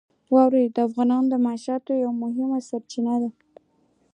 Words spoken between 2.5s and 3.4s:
سرچینه ده.